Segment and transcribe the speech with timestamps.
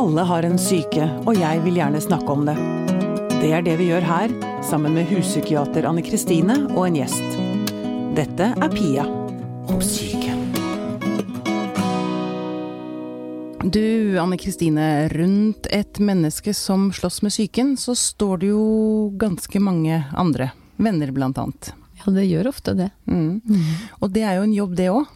[0.00, 2.54] Alle har en syke, og jeg vil gjerne snakke om det.
[3.42, 4.32] Det er det vi gjør her,
[4.64, 7.34] sammen med huspsykiater Anne Kristine og en gjest.
[8.16, 9.04] Dette er Pia
[9.68, 10.32] om syke.
[13.60, 14.86] Du, Anne Kristine.
[15.12, 18.62] Rundt et menneske som slåss med psyken, så står det jo
[19.20, 20.48] ganske mange andre.
[20.80, 21.74] Venner, blant annet.
[22.00, 22.88] Ja, det gjør ofte det.
[23.04, 23.42] Mm.
[24.00, 25.12] Og det er jo en jobb, det òg.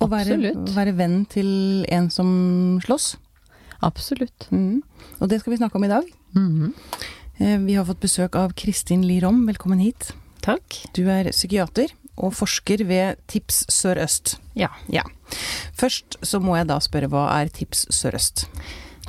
[0.00, 2.32] Å være, være venn til en som
[2.88, 3.18] slåss.
[3.82, 4.46] Absolutt.
[4.52, 4.82] Mm.
[5.20, 6.04] Og det skal vi snakke om i dag.
[6.36, 6.50] Mm
[7.38, 7.66] -hmm.
[7.66, 10.12] Vi har fått besøk av Kristin Lirom, velkommen hit.
[10.40, 10.84] Takk.
[10.94, 11.86] Du er psykiater
[12.16, 14.36] og forsker ved Tips Sør-Øst.
[14.54, 14.68] Ja.
[14.88, 15.02] Ja.
[15.74, 18.46] Først så må jeg da spørre, hva er Tips Sør-Øst?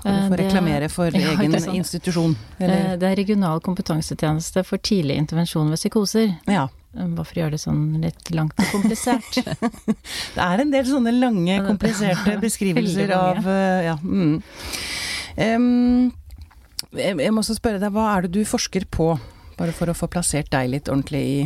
[0.04, 1.76] Kan Eh, du få reklamere for Ja, egen sant.
[1.76, 2.36] institusjon?
[2.60, 6.38] Eh, Eller, Det er regional kompetansetjeneste for tidlig intervensjon ved psykoser.
[6.48, 6.68] ja.
[6.94, 9.40] Bare gjøre det sånn litt langt og komplisert.
[10.36, 13.98] Det er en del sånne lange, kompliserte beskrivelser av eh, Ja.
[14.04, 14.38] Mm.
[15.34, 16.12] Um,
[16.94, 19.16] jeg må også spørre deg, hva er det du forsker på?
[19.58, 21.38] Bare for å få plassert deg litt ordentlig i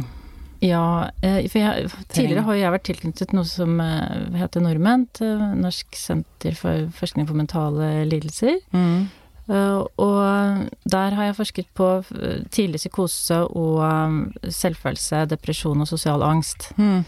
[0.57, 5.93] ja, eh, for jeg, tidligere har jeg vært tilknyttet noe som eh, heter Norment, Norsk
[5.93, 8.57] senter for forskning på mentale lidelser.
[8.73, 9.07] mm.
[9.49, 15.87] Eh, Og der har jeg forsket på eh, tidlig psykose og eh, selvfølelse, depresjon og
[15.87, 16.71] sosial angst.
[16.77, 17.05] Mm.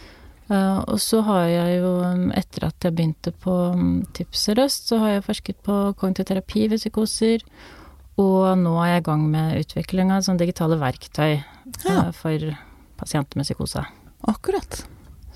[0.49, 1.89] Og så har jeg jo,
[2.33, 6.63] etter at jeg begynte på um, Tips Sør-Øst, så har jeg forsket på kognitiv terapi
[6.71, 7.43] ved psykoser.
[8.17, 11.43] Og nå er jeg i gang med utvikling av sånne digitale verktøy
[11.85, 12.09] Ja.
[12.17, 12.41] for
[12.97, 13.85] pasienter med psykose.
[14.25, 14.81] Akkurat.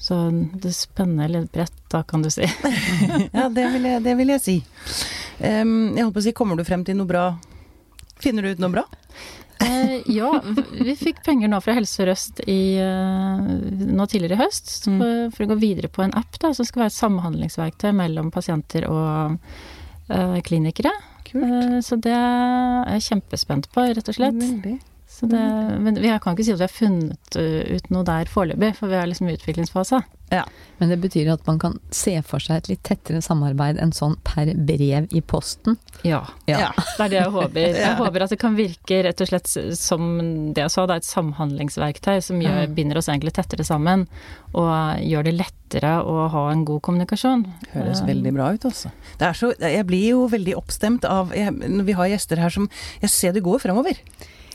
[0.04, 0.18] Så
[0.60, 2.44] det spenner litt bredt, da, kan du si.
[3.38, 4.56] Ja, det vil jeg, det vil jeg si.
[5.40, 7.22] Um, jeg holdt på å si, kommer du frem til noe bra?
[8.24, 8.84] Finner du ut noe bra?
[9.64, 10.30] Eh, ja,
[10.76, 13.46] vi fikk penger nå fra Helse Sør-Øst eh,
[13.96, 14.98] nå tidligere i høst Mm.
[15.00, 18.32] for, for å gå videre på en app da, som skal være et samhandlingsverktøy mellom
[18.34, 19.38] pasienter og
[20.12, 20.92] eh, klinikere.
[21.32, 24.36] Eh, så det er jeg kjempespent på, rett og slett.
[24.42, 24.76] Veldig.
[25.24, 25.44] Så det,
[25.80, 28.92] men vi kan ikke si at vi har funnet uh, ut noe der foreløpig, for
[28.92, 30.02] vi er liksom i utviklingsfase.
[30.78, 34.16] Men det betyr at man kan se for seg et litt tettere samarbeid enn sånn
[34.26, 35.78] per brev i posten.
[36.04, 36.24] Ja.
[36.50, 36.72] Ja.
[36.74, 37.78] Det er det jeg håper.
[37.84, 40.04] Jeg håper at det kan virke rett og slett som
[40.56, 44.08] det jeg sa, det er et samhandlingsverktøy som gjør, binder oss egentlig tettere sammen.
[44.58, 44.70] Og
[45.06, 47.46] gjør det lettere å ha en god kommunikasjon.
[47.74, 48.92] Høres Eh, veldig bra ut, altså.
[49.20, 52.50] Det er så, jeg blir jo veldig oppstemt av jeg, Når vi har gjester her
[52.54, 52.70] som
[53.02, 54.00] Jeg ser det går fremover.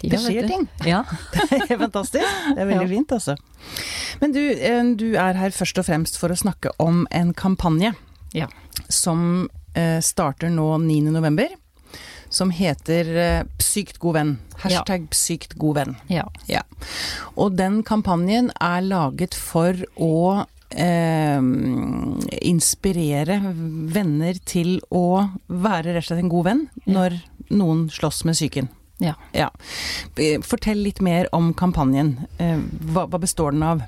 [0.03, 0.67] Ja, Det skjer ting.
[0.87, 1.05] Ja.
[1.51, 2.25] Det er fantastisk.
[2.55, 2.95] Det er veldig Ja.
[2.97, 3.37] fint, altså.
[4.21, 7.95] Men du, eh, du er her først og fremst for å snakke om en kampanje
[8.35, 8.47] Ja.
[8.89, 11.11] som eh, starter nå 9.
[11.11, 11.49] november.
[12.31, 14.39] Som heter 'Sykt Psykt god venn.
[14.59, 15.97] Hashtag psykt god venn.
[16.09, 16.27] Ja.
[16.47, 16.63] Ja.
[17.37, 21.41] Og den kampanjen er laget for å eh,
[22.43, 23.39] inspirere
[23.95, 27.17] venner til å være rett og slett en god venn når
[27.51, 28.69] noen slåss med psyken.
[28.99, 29.15] Ja.
[29.33, 29.51] ja.
[30.43, 32.17] Fortell litt mer om kampanjen.
[32.43, 32.59] Eh,
[32.91, 33.87] Hva, hva består den av?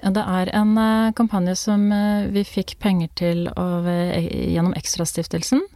[0.00, 5.66] Det er en eh, kampanje som eh, vi fikk penger til av, eh, gjennom Ekstrastiftelsen.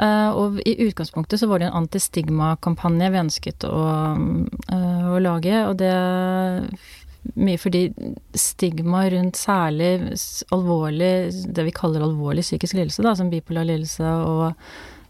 [0.00, 3.80] Og i utgangspunktet så var det en antistigma-kampanje vi ønsket å,
[4.16, 5.58] å lage.
[5.66, 5.90] Og det
[7.36, 7.82] mye fordi
[8.32, 9.90] stigma rundt særlig
[10.56, 11.10] alvorlig,
[11.52, 14.46] det vi kaller alvorlig psykisk lidelse, da, som bipolar lidelse og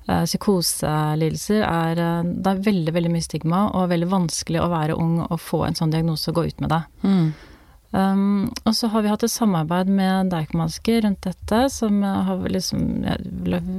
[0.09, 5.21] psykoselidelser, er eh, Det er veldig, veldig mye stigma, og veldig vanskelig å være ung
[5.27, 6.83] og få en sånn diagnose og gå ut med det.
[7.91, 12.45] Um, og så har vi hatt et samarbeid med Deichmanske rundt dette, som eh, har
[12.55, 12.85] liksom,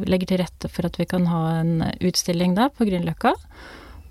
[0.09, 3.33] legger til rette for at vi kan ha en utstilling der på Grünerløkka.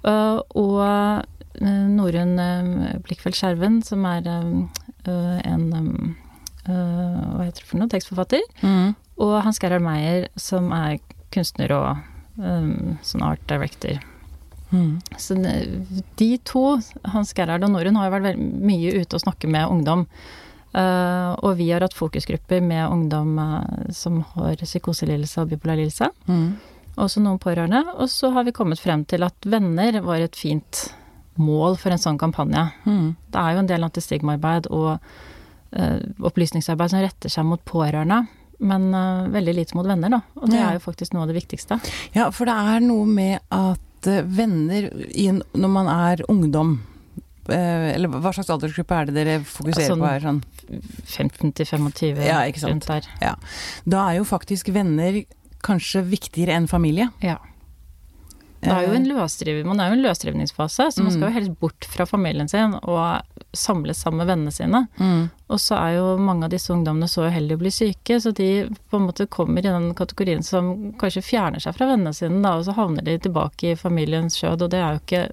[0.00, 1.20] Uh, og uh,
[1.60, 5.68] Norunn uh, Blikkfeldt Skjerven, som er en
[6.64, 7.90] Hva heter det for noe?
[7.92, 8.44] Tekstforfatter.
[8.64, 8.92] Mm.
[9.20, 11.00] Og Hans Gerhard Meyer, som er
[11.34, 11.88] kunstner og
[12.40, 14.00] um, sånn art director.
[14.70, 15.00] Mm.
[15.18, 15.34] Så
[16.16, 16.64] de to,
[17.12, 20.06] Hans Gerhard og Norun, har jo vært mye ute og snakke med ungdom.
[20.70, 26.12] Uh, og vi har hatt fokusgrupper med ungdom uh, som har psykoselidelse og bipolar lidelse.
[26.30, 26.54] Mm.
[27.00, 27.82] Også noen pårørende.
[27.98, 30.86] Og så har vi kommet frem til at venner var et fint
[31.40, 32.68] mål for en sånn kampanje.
[32.86, 33.16] Mm.
[33.32, 35.98] Det er jo en del antistigmaarbeid og uh,
[36.30, 38.22] opplysningsarbeid som retter seg mot pårørende.
[38.60, 40.20] Men uh, veldig lite mot venner, da.
[40.36, 40.68] Og det Ja.
[40.70, 41.78] er jo faktisk noe av det viktigste.
[42.14, 46.74] Ja, for det er noe med at eh, venner i en, når man er ungdom
[47.48, 50.20] eh, Eller hva slags aldersgruppe er det dere fokuserer Sånn- på her?
[50.20, 50.42] Sånn?
[51.04, 53.08] 15 til 25 Ja, rundt der.
[53.88, 55.22] Da er jo faktisk venner
[55.64, 57.10] kanskje viktigere enn familie.
[57.24, 57.38] Ja.
[58.60, 61.34] Det er jo en løsdriv, man er jo i en løsdrivningsfase, så man skal jo
[61.38, 63.22] helst bort fra familien sin og
[63.52, 64.86] samles sammen med vennene sine.
[64.98, 68.32] mm, Og så er jo mange av disse ungdommene så uheldige å bli syke, så
[68.34, 72.42] de på en måte kommer i den kategorien som kanskje fjerner seg fra vennene sine,
[72.42, 75.24] da, og så havner de tilbake i familiens skjød, og det er jo ikke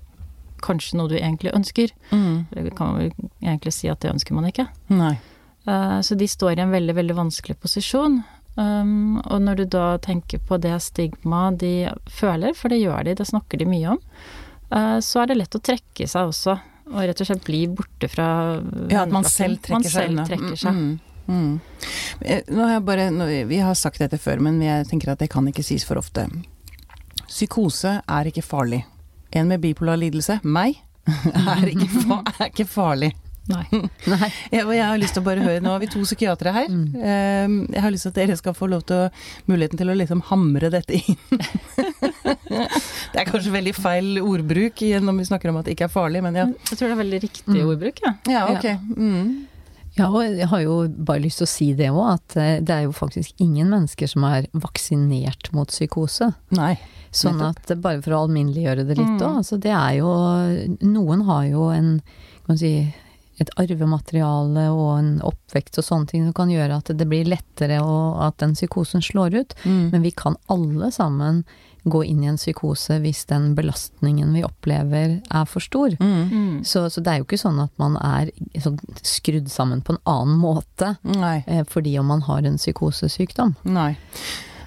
[0.65, 1.91] kanskje noe du egentlig ønsker.
[2.11, 4.67] mm, Det kan man vel egentlig si at det ønsker man ikke.
[4.89, 5.17] nei.
[5.67, 8.23] Eh, Så de står i en veldig, veldig vanskelig posisjon.
[8.57, 13.13] Um, og når du da tenker på det stigmaet de føler, for det gjør de,
[13.13, 13.99] det snakker de mye om,
[14.73, 16.55] uh, så er det lett å trekke seg også.
[16.91, 18.27] Og rett og slett bli borte fra
[18.91, 20.77] Ja, at man selv trekker man seg selv trekker seg.
[20.77, 21.35] Mm, mm.
[21.35, 22.57] mm.
[22.61, 25.47] Har jeg bare, nå, vi har sagt dette før, men jeg tenker at det kan
[25.51, 26.27] ikke sies for ofte.
[27.27, 28.83] Psykose er ikke farlig.
[29.35, 30.79] En med bipolar lidelse, meg,
[31.57, 31.89] er ikke,
[32.37, 33.11] er ikke farlig.
[33.47, 33.63] Nei.
[34.11, 34.29] Nei.
[34.51, 36.71] Jeg, jeg har lyst til å bare høre, Nå har vi to psykiatere her.
[36.71, 36.87] Mm.
[36.99, 39.11] Eh, Jeg har lyst til at dere skal få lov til å,
[39.47, 41.19] muligheten til å liksom hamre dette inn.
[43.13, 46.21] Det er kanskje veldig feil ordbruk når vi snakker om at det ikke er farlig,
[46.25, 46.45] men ja.
[46.71, 47.69] Jeg tror det er veldig riktig Mm.
[47.71, 48.13] ordbruk, ja.
[48.31, 48.65] Ja, ok.
[48.97, 49.29] Mm.
[49.97, 50.75] Ja, og jeg har jo
[51.07, 54.07] bare lyst til å si det òg, at eh, det er jo faktisk ingen mennesker
[54.11, 56.27] som er vaksinert mot psykose.
[56.53, 56.75] Nei.
[57.17, 59.37] Sånn at bare for å alminneliggjøre det litt Mm.
[59.39, 60.11] altså det er jo
[60.85, 62.93] Noen har jo en kan man si
[63.39, 67.79] et arvemateriale og en oppvekst og sånne ting som kan gjøre at det blir lettere
[67.83, 69.53] og at den psykosen slår ut.
[69.63, 69.91] Mm.
[69.93, 71.43] Men vi kan alle sammen
[71.89, 75.95] gå inn i en psykose hvis den belastningen vi opplever er for stor.
[75.99, 76.17] Mm.
[76.31, 76.57] Mm.
[76.67, 78.31] Så, så det er jo ikke sånn at man er
[78.63, 81.43] sånn skrudd sammen på en annen måte Nei.
[81.47, 83.55] eh, fordi om man har en psykosesykdom.
[83.63, 83.93] Nei.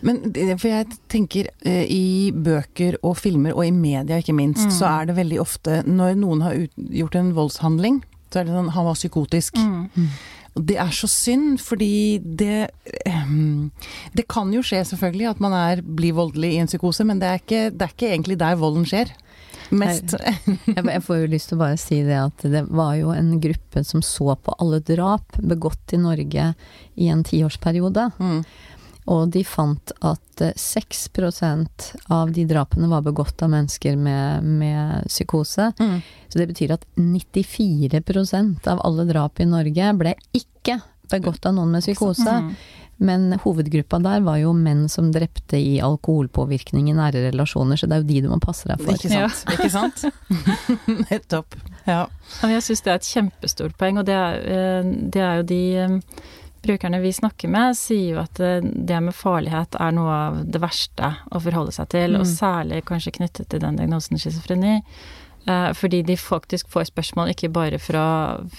[0.03, 0.23] Men
[0.57, 4.73] for jeg tenker eh, i bøker og filmer, og i media ikke minst, Mm.
[4.79, 8.03] så er det veldig ofte når noen har ut, gjort en voldshandling,
[8.33, 9.57] så er det sånn han var psykotisk.
[9.61, 10.09] Mm.
[10.57, 12.71] Det er så synd, fordi det
[13.07, 13.71] ehm,
[14.17, 17.29] Det kan jo skje selvfølgelig at man er, blir voldelig i en psykose, men det
[17.29, 19.13] er ikke, det er ikke egentlig der volden skjer.
[19.71, 20.17] Mest.
[20.67, 23.85] Jeg, får jo lyst til å bare si det at det var jo en gruppe
[23.87, 26.51] som så på alle drap begått i Norge
[26.99, 28.09] i en tiårsperiode.
[28.19, 28.43] Mm.
[29.11, 35.09] Og de fant at eh, 6% av de drapene var begått av mennesker med, med
[35.09, 35.71] psykose.
[35.81, 36.01] Mm.
[36.29, 40.81] Så det betyr at 94% av alle drap i Norge ble ikke
[41.11, 42.37] begått av noen med psykose.
[42.43, 42.53] Mm.
[43.01, 47.97] Men hovedgruppa der var jo menn som drepte i alkoholpåvirkning i nære relasjoner, så det
[47.97, 48.93] er jo de du må passe deg for.
[48.93, 49.55] Ikke sant?
[49.57, 50.05] Ikke sant?
[51.11, 51.57] Nettopp.
[51.87, 52.03] Ja.
[52.43, 55.47] Ja, Jeg syns det er et kjempestort poeng, og det er, eh, det er jo
[55.49, 55.97] de eh,
[56.61, 60.61] brukerne vi snakker med, sier jo at eh, det med farlighet er noe av det
[60.61, 62.35] verste å forholde seg til, og Mm.
[62.37, 64.83] særlig kanskje knyttet til den diagnosen schizofreni.
[65.47, 68.05] Eh, Fordi de faktisk får spørsmål ikke bare fra,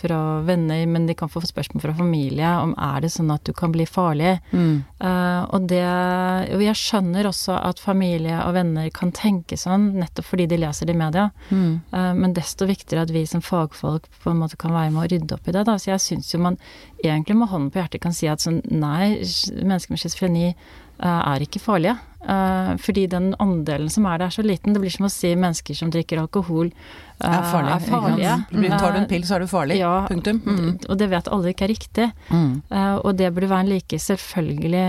[0.02, 3.54] fra venner, men de kan få spørsmål fra familie om er det sånn at du
[3.54, 4.40] kan bli farlig.
[4.52, 4.84] Mm.
[5.02, 10.32] Uh, og det Og jeg skjønner også at familie og venner kan tenke sånn, nettopp
[10.32, 11.30] fordi de leser det i media.
[11.50, 11.82] Mm.
[11.94, 15.10] Uh, Men desto viktigere at vi som fagfolk på en måte kan være med å
[15.12, 15.66] rydde opp i det.
[15.70, 15.78] Da.
[15.78, 16.58] Så jeg syns jo man
[17.04, 19.22] egentlig med hånden på hjertet kan si at sånn nei,
[19.62, 20.56] mennesker med schizofreni
[21.02, 21.98] er ikke farlige.
[22.22, 24.76] Eh, fordi den andelen som er der, er så liten.
[24.76, 27.78] Det blir som å si mennesker som drikker alkohol uh, Er farlige.
[27.78, 28.36] Er farlige.
[28.52, 28.78] ikke?
[28.78, 29.80] Tar du en pill, så er du farlig.
[29.82, 30.42] Ja, Punktum.
[30.46, 30.70] Mm.
[30.88, 32.08] Og det vet alle ikke er riktig.
[32.30, 32.54] Mm.
[32.70, 34.86] Uh, og det burde være en like selvfølgelig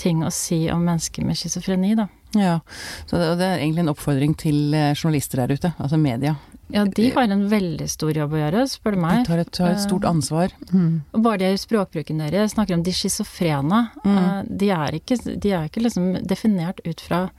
[0.00, 2.08] ting å si om mennesker med schizofreni, da.
[2.32, 2.60] Ja,
[3.06, 6.32] så det, og det er egentlig en oppfordring til eh, journalister der ute, altså media.
[6.70, 9.26] Ja, de har en veldig stor jobb å gjøre, spør du De meg.
[9.26, 10.52] tar et, tar et stort ansvar.
[10.72, 11.02] Mm.
[11.12, 13.90] Og bare det i språkbruken deres snakker om de schizofrene.
[14.04, 14.16] Mm.
[14.18, 17.30] eh, De er ikke, de er ikke liksom definert ut fra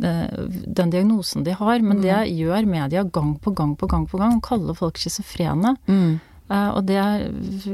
[0.00, 0.28] eh,
[0.66, 2.36] den diagnosen de har, men det Mm.
[2.38, 4.40] gjør media gang på gang på gang på gang.
[4.40, 5.76] Kaller folk schizofrene.
[5.88, 6.20] Mm.
[6.50, 7.00] Eh, Og det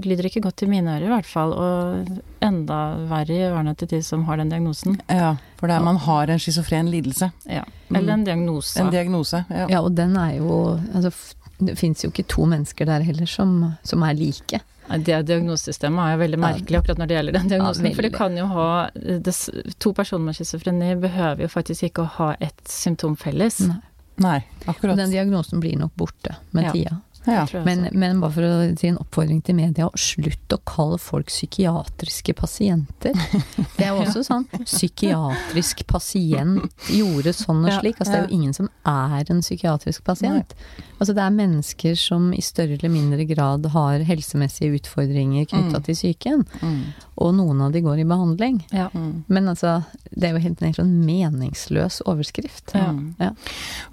[0.05, 1.53] lyder ikke godt i mine ører, i hvert fall.
[1.55, 2.79] Og enda
[3.11, 4.99] verre i ørene til de som har den diagnosen.
[5.09, 7.31] Ja, for det er man har en schizofren lidelse.
[7.47, 7.63] Ja.
[7.89, 7.97] Mm.
[7.97, 8.81] Eller en diagnose.
[8.81, 9.45] En diagnose.
[9.51, 9.67] Ja.
[9.71, 11.13] Ja, og den er jo altså,
[11.61, 14.59] Det fins jo ikke to mennesker der heller som, som er like.
[14.91, 17.87] Det diagnosesystemet er jo veldig merkelig akkurat når det gjelder den diagnosen.
[17.87, 19.33] Ja, for det kan jo ha det,
[19.81, 23.61] To personer med schizofreni behøver jo faktisk ikke å ha ett symptom felles.
[23.69, 23.79] Nei.
[24.19, 26.73] Nei, Og den diagnosen blir nok borte med Ja.
[26.73, 27.01] tida.
[27.27, 27.47] Ja.
[27.65, 32.35] Men, men bare for å si en oppfordring til media, slutt å kalle folk psykiatriske
[32.37, 33.15] pasienter.
[33.79, 37.99] Det er jo også sånn psykiatrisk pasient gjorde sånn og slik.
[38.01, 40.55] Altså det er jo ingen som er en psykiatrisk pasient.
[41.01, 45.83] Altså det er mennesker som i større eller mindre grad har helsemessige utfordringer knytta Mm.
[45.89, 46.45] til psyken.
[46.61, 46.81] Mm.
[47.25, 48.61] Og noen av de går i behandling.
[48.73, 48.89] ja.
[48.95, 49.25] Mm.
[49.29, 52.75] Men altså, det er jo helt en sånn meningsløs overskrift.
[52.75, 52.93] Ja.
[53.19, 53.31] Ja.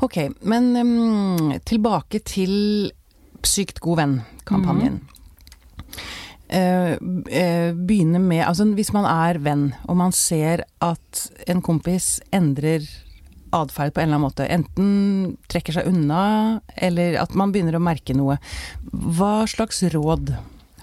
[0.01, 2.91] Ok, men um, tilbake til
[3.48, 5.00] Sykt god venn-kampanjen.
[6.51, 6.98] Eh,
[7.31, 12.83] eh, begynne med Altså hvis man er venn, og man ser at en kompis endrer
[13.55, 14.48] atferd på en eller annen måte.
[14.48, 18.38] Enten trekker seg unna, eller at man begynner å merke noe.
[18.91, 20.33] Hva slags råd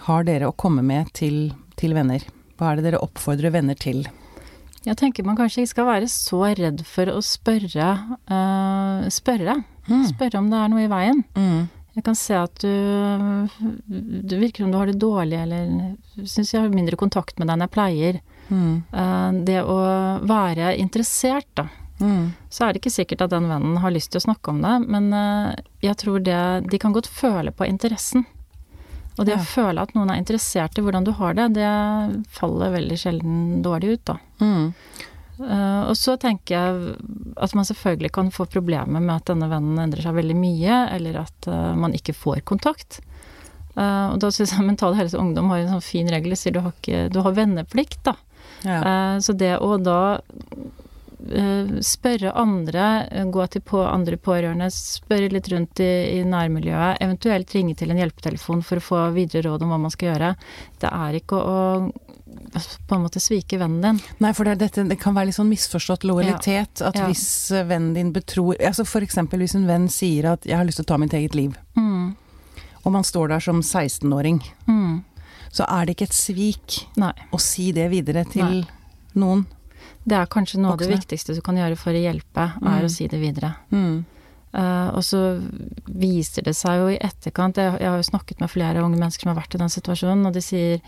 [0.08, 2.24] har dere å komme med til, til venner?
[2.58, 4.06] Hva er det dere oppfordrer venner til?
[4.86, 7.88] Jeg tenker man kanskje ikke skal være så redd for å spørre.
[8.30, 9.58] Uh, spørre.
[9.88, 10.04] Mm.
[10.12, 11.24] Spørre om det er noe i veien.
[11.36, 11.66] Mm.
[11.98, 12.70] Jeg kan se at du
[14.22, 17.56] Du virker som du har det dårlig, eller syns jeg har mindre kontakt med deg
[17.56, 18.20] enn jeg pleier.
[18.48, 18.74] Mm.
[19.02, 19.78] Eh, det å
[20.22, 21.66] være interessert, da.
[21.98, 22.28] Mm.
[22.54, 24.74] Så er det ikke sikkert at den vennen har lyst til å snakke om det,
[24.86, 26.38] men eh, jeg tror det
[26.70, 28.24] De kan godt føle på interessen.
[29.18, 29.40] Og det Ja.
[29.42, 33.62] å føle at noen er interessert i hvordan du har det, det faller veldig sjelden
[33.66, 34.18] dårlig ut, da.
[34.38, 34.74] Mm.
[35.38, 36.94] Eh, og så tenker jeg
[37.38, 41.20] at man selvfølgelig kan få problemer med at denne vennen endrer seg veldig mye, eller
[41.22, 43.00] at eh, man ikke får kontakt.
[43.76, 46.62] Eh, og da syns jeg Mental Helse Ungdom har en sånn fin regel, sier du
[46.64, 48.18] har, ikke, du har venneplikt, da.
[48.66, 48.80] Ja.
[49.22, 50.18] Så det å da
[51.84, 52.86] spørre andre,
[53.30, 58.00] gå til på andre pårørende, spørre litt rundt i, i nærmiljøet, eventuelt ringe til en
[58.00, 60.32] hjelpetelefon for å få videre råd om hva man skal gjøre,
[60.82, 61.58] det er ikke å
[62.88, 64.00] på en måte svike vennen din.
[64.24, 66.82] Nei, for det, dette, det kan være litt sånn misforstått lojalitet.
[66.82, 67.06] At Ja.
[67.06, 70.76] hvis eh, vennen din betror altså eksempel hvis en venn sier at 'jeg har lyst
[70.76, 72.16] til å ta mitt eget liv', Mm.
[72.84, 75.04] og man står der som 16-åring, Mm.
[75.52, 77.12] så er det ikke et svik Nei.
[77.32, 78.66] å si det videre til Nei.
[79.14, 79.46] noen.
[80.06, 82.66] Det er kanskje noe av det viktigste du kan gjøre for å hjelpe, Mm.
[82.78, 83.54] er å si det videre.
[83.70, 84.04] Mm.
[84.54, 85.38] Eh, og så
[85.86, 89.22] viser det seg jo i etterkant jeg, jeg har jo snakket med flere unge mennesker
[89.22, 90.80] som har vært i den situasjonen, og de sier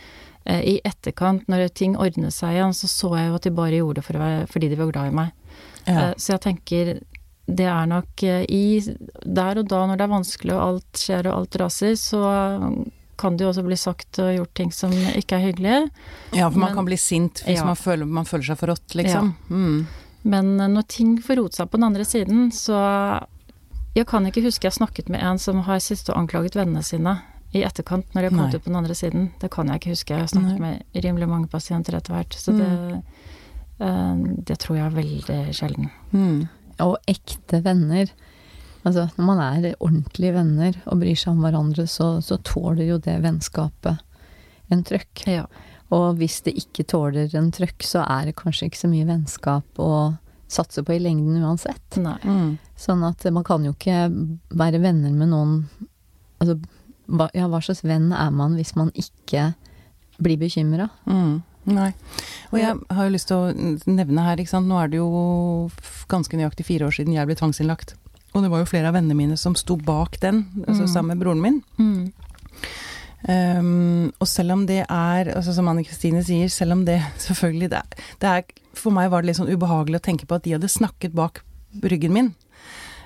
[0.64, 4.00] i etterkant, når ting ordnet seg igjen, så så jeg jo at de bare gjorde
[4.00, 5.32] det for være, fordi de var glad i meg.
[5.86, 6.10] Ja.
[6.10, 7.00] Eh, så jeg tenker
[7.50, 8.80] det er nok eh, i
[9.26, 12.20] Der og da, når det er vanskelig og alt skjer og alt raser, så
[13.20, 15.90] kan det jo også bli sagt og gjort ting som ikke er hyggelig.
[16.32, 17.64] ja, for man men- kan bli sint hvis Ja.
[17.64, 19.34] man, føler, man føler seg forrådt, liksom.
[19.50, 19.86] Mm.
[20.24, 23.26] Men eh, når ting får rote seg på den andre siden, så
[23.96, 27.20] Jeg kan ikke huske jeg snakket med en som har sittet og anklaget vennene sine
[27.50, 28.58] i etterkant når de har kommet Nei.
[28.58, 29.28] ut på den andre siden.
[29.42, 30.14] Det kan jeg ikke huske.
[30.14, 32.36] Jeg har snakket med rimelig mange pasienter etter hvert.
[32.38, 32.68] Så det,
[33.82, 35.90] eh, det tror jeg er veldig sjelden.
[36.12, 36.44] Mm.
[36.86, 38.12] Og ekte venner.
[38.86, 43.02] Altså, når man er ordentlige venner og bryr seg om hverandre, så, så tåler jo
[43.02, 44.00] det vennskapet
[44.70, 45.26] en trøkk.
[45.26, 45.44] Ja.
[45.90, 49.82] Og hvis det ikke tåler en trøkk, så er det kanskje ikke så mye vennskap
[49.82, 49.92] å
[50.50, 51.98] satse på i lengden uansett.
[51.98, 52.18] Nei.
[52.22, 52.52] Mm.
[52.78, 54.06] Sånn at man kan jo ikke
[54.54, 55.64] være venner med noen
[56.40, 56.54] Altså,
[57.10, 59.50] hva, ja, hva slags venn er man hvis man ikke
[60.20, 60.88] blir bekymra?
[61.10, 61.42] Mm.
[61.70, 61.90] Nei.
[62.50, 64.66] Og jeg har jo lyst til å nevne her, ikke sant.
[64.70, 65.08] Nå er det jo
[66.10, 67.94] ganske nøyaktig fire år siden jeg ble tvangsinnlagt.
[68.34, 70.92] Og det var jo flere av vennene mine som sto bak den, altså Mm.
[70.92, 71.62] sammen med broren min.
[71.78, 72.12] Mm.
[73.28, 77.68] Um, og selv om det er, altså som Anne Kristine sier, selv om det selvfølgelig
[77.74, 78.44] det er, det er
[78.80, 81.42] For meg var det litt sånn ubehagelig å tenke på at de hadde snakket bak
[81.84, 82.30] ryggen min.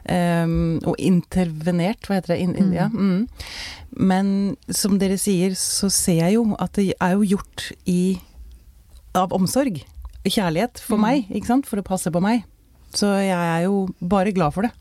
[0.05, 2.41] Um, og intervenert, hva heter det?
[2.45, 2.75] In, in, Mm.
[2.75, 3.29] ja, mm.
[3.97, 8.19] Men som dere sier, så ser jeg jo at det er jo gjort i
[9.15, 9.83] av omsorg.
[10.27, 11.01] Kjærlighet for Mm.
[11.03, 11.67] meg, ikke sant?
[11.67, 12.45] For å passe på meg.
[12.93, 14.73] Så jeg er jo bare glad for det.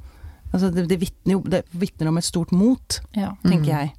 [0.53, 3.33] Altså det, det vitner om et stort mot, Ja.
[3.43, 3.79] tenker Mm.
[3.79, 3.93] jeg.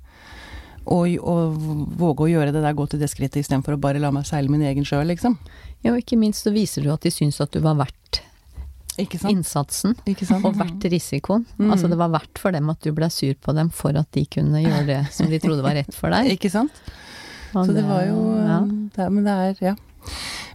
[0.87, 1.57] Og, og
[1.97, 4.51] våge å gjøre det der, gå til det skrittet istedenfor å bare la meg seile
[4.51, 5.39] min egen sjø, liksom.
[5.83, 8.21] Ja, og ikke minst så viser du at de syns at du var verdt?
[8.99, 9.95] Innsatsen.
[10.07, 10.45] Ikke sant?
[10.47, 11.45] Og verdt risikoen.
[11.59, 11.71] Mm.
[11.75, 14.25] Altså det var verdt for dem at du ble sur på dem for at de
[14.31, 16.31] kunne gjøre det som de trodde var rett for deg.
[16.37, 16.73] Ikke sant?
[17.55, 18.61] Og Så det var jo ja.
[18.67, 19.75] det er, Men det er Ja.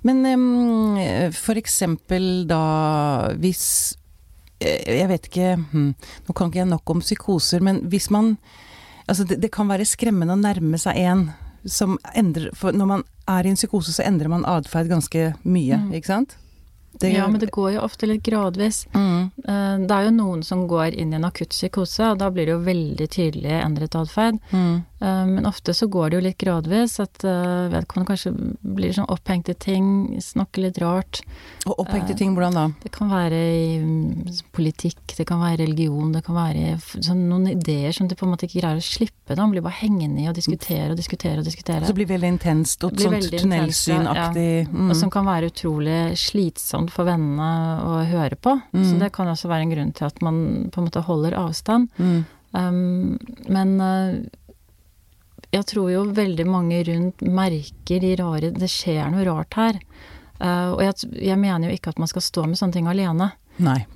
[0.04, 0.98] Men um,
[1.34, 3.96] for eksempel da hvis
[4.62, 5.94] eh, Jeg vet ikke hm,
[6.28, 8.38] Nå kan ikke jeg nok om psykoser, men hvis man
[9.10, 11.24] Altså det, det kan være skremmende å nærme seg en
[11.66, 15.78] som endrer For når man er i en psykose, så endrer man atferd ganske mye,
[15.80, 15.90] Mm.
[15.98, 16.38] ikke sant?
[17.00, 18.86] Det- ja, men det går jo ofte litt gradvis.
[18.94, 19.32] mm.
[19.48, 22.46] Eh, Det er jo noen som går inn i en akutt psykose, og da blir
[22.46, 24.40] det jo veldig tydelig endret atferd.
[24.52, 24.84] Mm.
[25.00, 29.08] Eh, Men ofte så går det jo litt gradvis, at eh, vedkommende kanskje blir sånn
[29.12, 31.22] opphengt i ting, snakker litt rart.
[31.66, 32.66] Og opphengte i ting, hvordan da?
[32.84, 36.76] Det kan være i mm, politikk, det kan være religion, det kan være
[37.06, 39.36] sånn noen ideer som du på en måte ikke greier å slippe.
[39.36, 39.40] Da.
[39.44, 41.84] Man blir bare hengende i og diskutere og diskutere og diskutere.
[41.86, 44.90] Så det blir veldig intenst og sånt tunnelsynaktig ja, mm.
[44.90, 47.52] Og som kan være utrolig slitsomt for vennene
[47.86, 48.58] å høre på.
[48.74, 48.84] Mm.
[48.84, 51.88] Så det kan også være en grunn til at man på en måte holder avstand.
[51.96, 52.20] mm.
[52.50, 54.16] Um, men uh,
[55.52, 59.80] jeg tror jo veldig mange rundt merker de rare Det skjer noe rart her.
[60.40, 63.32] Uh, og jeg, jeg mener jo ikke at man skal stå med sånne ting alene.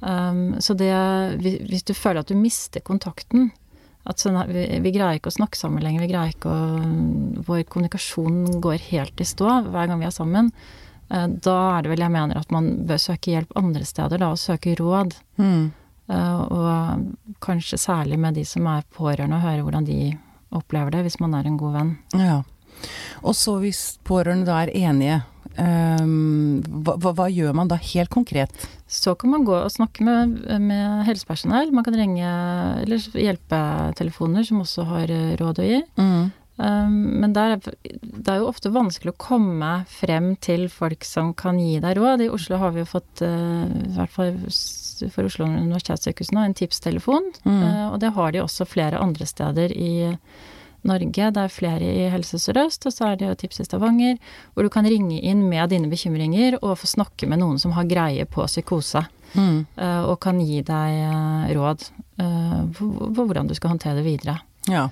[0.02, 0.90] Um, så det
[1.40, 3.52] hvis- Hvis du føler at du mister kontakten
[4.06, 7.64] at sånn, vi, vi greier ikke å snakke sammen lenger, vi greier ikke å Vår
[7.72, 10.52] kommunikasjon går helt i stå hver gang vi er sammen.
[11.12, 14.32] Uh, da er det vel jeg mener at man bør søke hjelp andre steder, da,
[14.34, 15.16] og søke råd.
[15.40, 15.72] Mm.
[16.12, 20.18] Uh, og kanskje særlig med de som er pårørende, og høre hvordan de
[20.56, 21.94] opplever det, hvis man er en god venn.
[22.18, 22.42] Ja.
[23.24, 25.22] Og så hvis pårørende da er enige,
[25.56, 28.54] um, hva, hva, gjør man da helt konkret?
[28.90, 31.74] Så kan man gå og snakke med, med helsepersonell.
[31.74, 32.30] Man kan ringe
[32.84, 35.84] eller hjelpetelefoner som også har råd å gi.
[36.00, 36.32] Mm.
[36.54, 41.58] Um, men der, det er jo ofte vanskelig å komme frem til folk som kan
[41.58, 42.22] gi deg råd.
[42.22, 44.36] I Oslo har vi jo fått, uh, i hvert fall
[45.14, 47.32] for Oslo universitetssykehus nå, en tipstelefon.
[47.44, 47.62] Mm.
[47.62, 49.94] Uh, og det har de også flere andre steder i
[50.84, 51.30] Norge.
[51.36, 54.18] Det er flere i Helse Sør-Øst, og så er det jo Tips i Stavanger,
[54.54, 57.88] hvor du kan ringe inn med dine bekymringer og få snakke med noen som har
[57.90, 59.06] greie på psykose.
[59.34, 59.64] Mm.
[59.80, 62.86] Uh, og kan gi deg uh, råd på,
[63.26, 64.36] hvordan du skal håndtere det videre.
[64.70, 64.84] Ja.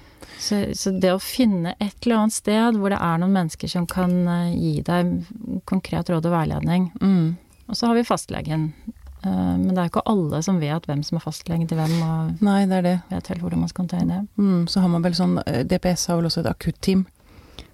[0.41, 3.85] Så, så, det å finne et eller annet sted hvor det er noen mennesker som
[3.87, 4.15] kan
[4.55, 5.11] gi deg
[5.69, 6.89] konkret råd og veiledning.
[6.97, 7.37] Mm.
[7.71, 8.71] Og så har vi fastlegen.
[9.23, 12.41] Men det er jo ikke alle som vet hvem som er fastlege til hvem, og
[12.41, 12.93] Nei, det er det.
[13.11, 14.21] vet helt hvordan man skal håndtere det.
[14.37, 15.35] Mm, så har man vel sånn
[15.69, 17.05] DPS har vel også et akutteam.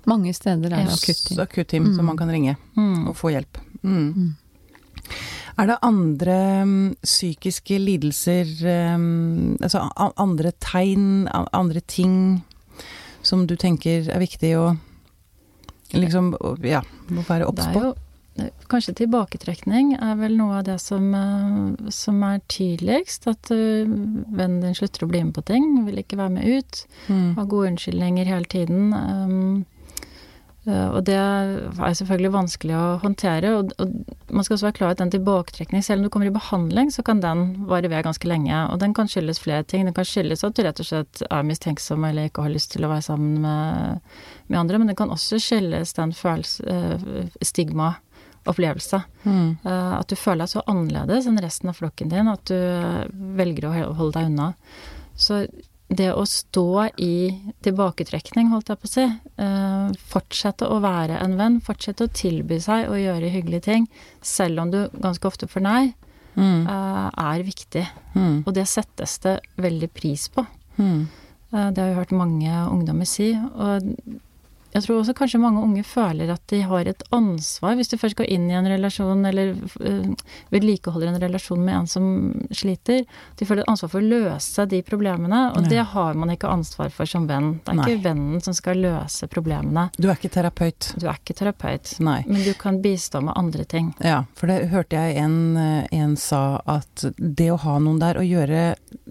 [0.08, 1.40] Mange steder er det akutteam.
[1.46, 1.96] akutteam Mm.
[1.96, 3.08] som man kan ringe Mm.
[3.08, 3.58] og få hjelp.
[3.84, 4.14] Mm.
[4.16, 4.36] Mm.
[5.60, 6.36] Er det andre
[6.66, 8.46] mm, psykiske lidelser
[9.00, 12.44] mm, Altså andre tegn, andre ting
[13.24, 14.78] som du tenker er viktig å
[15.94, 17.96] liksom Ja, må være obs på?
[18.68, 23.26] Kanskje tilbaketrekning er vel noe av det som, eh, som er tydeligst.
[23.32, 26.84] At eh, vennen din slutter å bli med på ting, vil ikke være med ut.
[27.08, 27.32] Mm.
[27.40, 28.94] Har gode unnskyldninger hele tiden.
[28.94, 29.66] Um,
[30.68, 33.54] og det er selvfølgelig vanskelig å håndtere.
[33.56, 33.94] Og, og
[34.36, 36.92] man skal også være klar over at den tilbaketrekning, selv om du kommer i behandling,
[36.92, 38.66] så kan den vare ved ganske lenge.
[38.74, 39.88] Og den kan skyldes flere ting.
[39.88, 42.84] Den kan skyldes at du rett og slett er mistenksom eller ikke har lyst til
[42.84, 44.12] å være sammen med,
[44.52, 44.82] med andre.
[44.82, 47.32] Men den kan også skyldes den følelse, eh,
[48.48, 49.04] stigma-opplevelse.
[49.26, 49.58] Mm.
[49.66, 52.56] Eh, At du føler deg så annerledes enn resten av flokken din at du
[53.38, 54.54] velger å holde deg unna.
[55.16, 55.48] Så
[55.90, 59.06] det å stå i tilbaketrekning, holdt jeg på å si,
[59.38, 63.88] eh, fortsette å være en venn, fortsette å tilby seg å gjøre hyggelige ting,
[64.22, 65.94] selv om du ganske ofte får nei,
[66.36, 66.68] Mm.
[66.68, 67.88] eh, er viktig.
[68.16, 68.44] Mm.
[68.46, 70.46] Og det settes det veldig pris på.
[70.78, 71.08] Mm.
[71.50, 73.34] Det har vi hørt mange ungdommer si.
[73.34, 73.82] Og
[74.78, 78.18] jeg tror også kanskje mange unge føler at de har et ansvar, hvis du først
[78.20, 82.10] går inn i en relasjon eller uh, vedlikeholder en relasjon med en som
[82.54, 83.06] sliter.
[83.40, 85.72] De føler et ansvar for å løse de problemene, og Nei.
[85.74, 87.56] det har man ikke ansvar for som venn.
[87.66, 87.88] Det er Nei.
[87.88, 89.88] ikke vennen som skal løse problemene.
[89.98, 90.92] Du er ikke terapeut?
[91.00, 92.20] Du er ikke terapeut, Nei.
[92.30, 93.92] men du kan bistå med andre ting.
[94.06, 98.22] Ja, for det hørte jeg en, eh, en sa at det å ha noen der
[98.22, 98.62] og gjøre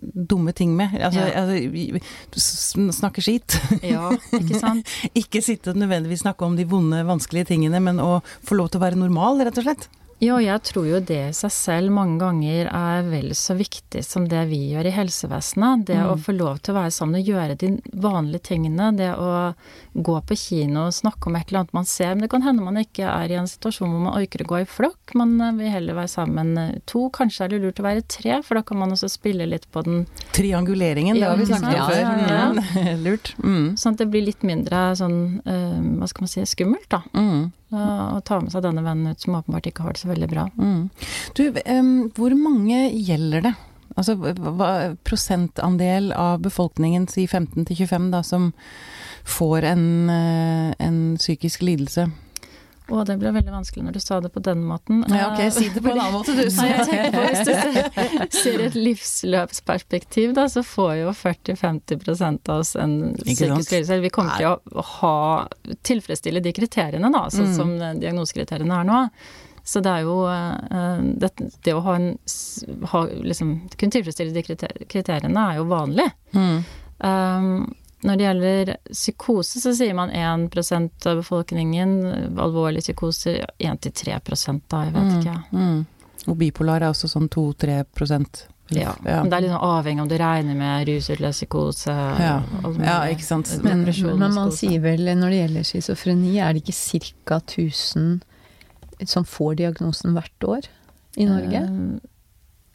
[0.01, 1.45] dumme ting med Altså, Ja.
[1.45, 3.59] altså snakke skit.
[3.83, 4.89] Ja, ikke sant?
[5.21, 8.85] Ikke sitte nødvendigvis snakke om de vonde, vanskelige tingene, men å få lov til å
[8.87, 9.89] være normal, rett og slett.
[10.19, 14.25] Ja, jeg tror jo det i seg selv mange ganger er vel så viktig som
[14.31, 15.85] det vi gjør i helsevesenet.
[15.91, 16.07] Det Mm.
[16.09, 18.97] å få lov til å være sammen og gjøre de vanlige tingene.
[18.97, 19.53] Det å
[19.93, 22.15] gå på kino og snakke om et eller annet man ser.
[22.15, 24.61] Men det kan hende man ikke er i en situasjon hvor man orker å gå
[24.63, 25.15] i flokk.
[25.15, 27.11] Man eh, vil heller være sammen eh, to.
[27.11, 29.85] Kanskje er det lurt å være tre, for da kan man også spille litt på
[29.85, 32.01] den Trianguleringen, det har vi snakket om før.
[32.01, 32.97] Ja, ja, ja.
[33.05, 33.35] Lurt.
[33.43, 33.77] Mm.
[33.77, 37.03] Sånn at det blir litt mindre sånn, eh, hva skal man si, skummelt, da.
[37.13, 37.53] Mm.
[37.75, 40.45] Å ta med seg denne vennen ut som åpenbart ikke har det så veldig bra.
[40.55, 40.85] Mm.
[41.35, 43.55] Du, um, hvor mange gjelder det?
[43.97, 44.71] Altså hva,
[45.09, 48.51] prosentandel av befolkningen, si 15 til 25, da, som
[49.27, 52.07] får en, eh, en psykisk lidelse?
[52.87, 55.01] Å, det ble veldig vanskelig når du sa det på den måten.
[55.11, 56.45] Ja, ok, Eh, si det på en annen måte, du.
[56.59, 62.63] Nei, jeg tenker på Hvis du ser, et livsløpsperspektiv, da, så får jo 40-50% av
[62.63, 63.99] oss en psykisk lidelse.
[64.05, 65.17] Vi kommer til å ha,
[65.87, 67.57] tilfredsstille de kriteriene, da, sånn Mm.
[67.57, 69.01] som diagnosekriteriene er nå.
[69.67, 71.31] Så det er jo eh, det,
[71.67, 72.13] det å ha en
[72.93, 74.45] ha, liksom, Kunne tilfredsstille de
[74.87, 76.07] kriteriene er jo vanlig.
[76.39, 76.61] Mm.
[77.03, 77.75] Um,
[78.07, 81.97] når det gjelder psykose, så sier man 1 av befolkningen.
[82.39, 84.19] Alvorlige psykoser 1-3
[84.71, 85.17] da, jeg vet Mm.
[85.21, 85.39] ikke.
[85.53, 85.87] Mm.
[86.27, 88.47] Og bipolar er også sånn 2-3 prosent.
[88.75, 88.97] Ja.
[89.05, 91.93] Men det er litt sånn avhengig om du regner med rusutløst psykose.
[92.19, 92.43] Ja.
[92.83, 93.53] ja, ikke sant.
[93.63, 97.39] Men, men man sier vel når det gjelder schizofreni, er det ikke ca.
[97.39, 98.23] 1000
[99.07, 100.67] som får diagnosen hvert år
[101.17, 101.63] i Norge?
[101.63, 102.16] Eh,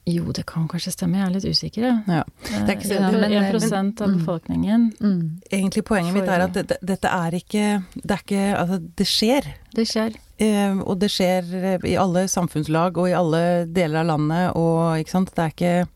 [0.05, 1.83] jo, det kan kanskje stemme, jeg er litt usikker.
[2.07, 2.23] Ja.
[2.23, 4.17] Eh, Det er ikke så- ja, men- 1 prosent av mm.
[4.17, 4.93] befolkningen.
[4.99, 5.41] Mm.
[5.51, 9.07] Egentlig poenget mitt er at det, det, dette er ikke Det er ikke Altså, det
[9.07, 9.53] skjer.
[9.75, 10.15] Det skjer.
[10.39, 14.97] Eh, og det skjer eh, i alle samfunnslag og i alle deler av landet, og
[14.97, 15.35] ikke sant.
[15.35, 15.87] Det er ikke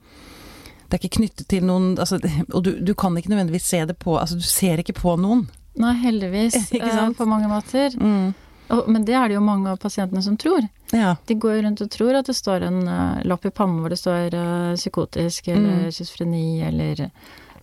[0.85, 2.19] det er ikke knyttet til noen altså,
[2.53, 5.47] Og du, du kan ikke nødvendigvis se det på Altså, du ser ikke på noen.
[5.75, 6.55] Nei, heldigvis.
[6.71, 7.09] Ikke eh.
[7.17, 7.91] På mange måter.
[7.99, 8.33] Mm.
[8.69, 10.63] Og, men det er det jo mange av pasientene som tror.
[10.93, 11.15] Ja.
[11.25, 13.97] De går rundt og tror at det står en uh, lapp i pannen hvor det
[13.99, 15.91] står uh, psykotisk eller Mm.
[15.91, 17.01] schizofreni eller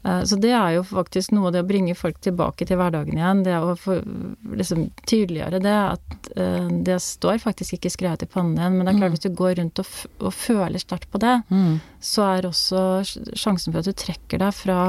[0.05, 3.15] uh, Så det er jo faktisk noe av det å bringe folk tilbake til hverdagen
[3.15, 3.45] igjen.
[3.47, 4.01] Det å få
[4.59, 6.09] liksom tydeliggjøre det at
[6.83, 9.17] det står faktisk ikke skrevet i pannen din, men det er klart Mm.
[9.17, 9.87] hvis du går rundt og,
[10.27, 11.81] og føler sterkt på det, Mm.
[12.01, 12.83] så er også
[13.39, 14.81] sjansen for at du trekker deg fra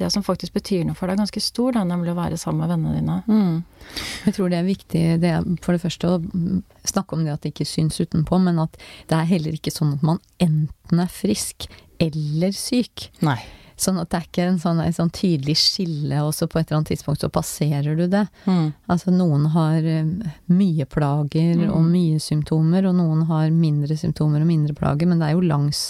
[0.00, 2.72] det som faktisk betyr noe for deg, ganske stor, da, nemlig å være sammen med
[2.72, 3.18] vennene dine.
[3.28, 3.94] Mm.
[4.26, 6.58] Jeg tror det er viktig det er for det første å mm,
[6.88, 8.76] snakke om det at det ikke syns utenpå, men at
[9.10, 11.68] det er heller ikke sånn at man enten er frisk
[12.00, 13.10] eller syk.
[13.24, 13.38] Nei.
[13.80, 16.68] Sånn at det er ikke en sånn, en sånn tydelig skille, og så på et
[16.68, 18.26] eller annet tidspunkt så passerer du det.
[18.44, 18.72] Mm.
[18.92, 24.50] Altså noen har eh, mye plager og mye symptomer, og noen har mindre symptomer og
[24.50, 25.84] mindre plager, men det er jo langs,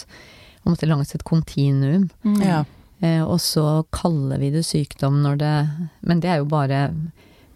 [0.86, 2.06] langs et kontinuum.
[2.26, 2.38] Mm.
[2.46, 2.62] Ja.
[3.02, 5.54] Eh, og så kaller vi det sykdom når det
[6.02, 6.82] Men det er jo bare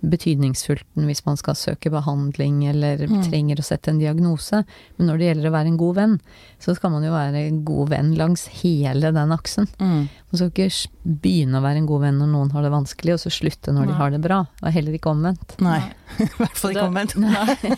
[0.05, 3.23] betydningsfullt hvis man skal søke behandling eller Mm.
[3.25, 4.65] trenger å sette en diagnose.
[4.99, 6.21] Men når det gjelder å være en god venn,
[6.61, 9.67] så skal man jo være en god venn langs hele den aksen.
[9.81, 10.09] Mm.
[10.09, 13.21] Man skal ikke begynne å være en god venn når noen har det vanskelig, og
[13.25, 14.43] så slutte når de har det bra.
[14.63, 15.57] Og heller ikke omvendt.
[15.65, 15.81] Nei.
[16.21, 17.17] I hvert fall ikke omvendt.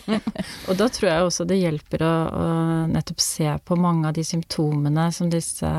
[0.67, 2.47] Og da tror jeg også det hjelper å, å
[2.91, 5.71] nettopp se på mange av de symptomene som disse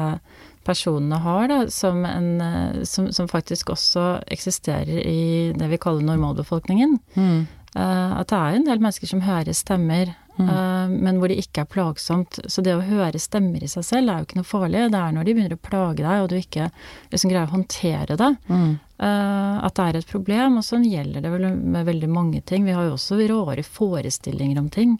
[0.68, 5.20] personene har, da, som, en, eh, som, som faktisk også eksisterer i
[5.56, 6.98] det vi kaller normalbefolkningen.
[7.16, 7.46] Mm.
[7.74, 10.48] Eh, at det er en del mennesker som hører stemmer, Mm.
[10.48, 12.38] eh, men hvor det ikke er plagsomt.
[12.46, 14.84] Så det å høre stemmer i seg selv er jo ikke noe farlig.
[14.92, 16.68] Det er når de begynner å plage deg, og du ikke
[17.12, 18.30] liksom greier å håndtere det.
[18.48, 18.78] Mm.
[19.02, 22.64] uh, at det er et problem, og sånn gjelder det vel med veldig mange ting.
[22.66, 24.96] Vi har jo også rare forestillinger om ting.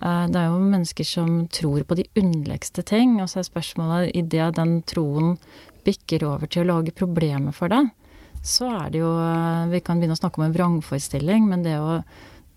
[0.00, 4.14] Eh, det er jo mennesker som tror på de underligste ting, og så er spørsmålet
[4.16, 5.34] idet den troen
[5.84, 7.90] bikker over til å lage problemer for deg,
[8.44, 11.76] så er det jo eh, Vi kan begynne å snakke om en vrangforestilling, men det
[11.80, 12.00] å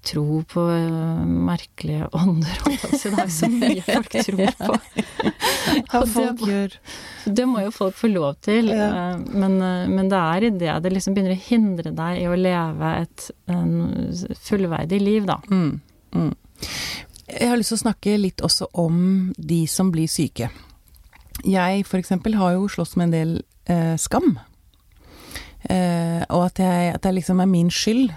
[0.03, 4.15] tro på eh, merkelige ånder holdt jeg på å si, Det er så mye folk
[4.27, 4.77] tror på.
[5.91, 6.77] Hva folk det, gjør
[7.39, 9.15] det må jo folk få lov til, Ja.
[9.19, 9.59] men,
[9.91, 13.29] men det er i det det liksom begynner å hindre deg i å leve et
[14.47, 15.39] fullverdig liv, da.
[15.51, 15.71] mm.
[16.13, 16.33] Mm.
[17.27, 20.49] Jeg har lyst til å snakke litt også om de som blir syke.
[21.43, 23.33] Jeg eksempel har jo slåss med en del
[23.71, 24.37] eh, skam.
[25.63, 28.11] Eh, og at, jeg, at det liksom er min skyld